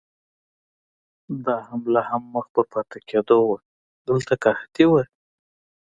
دا 1.45 1.55
حمله 1.67 2.01
هم 2.09 2.23
مخ 2.33 2.45
په 2.55 2.61
پاتې 2.71 2.99
کېدو 3.09 3.37
وه، 3.49 3.57
دلته 4.07 4.33
قحطي 4.43 4.85
وه. 4.91 5.03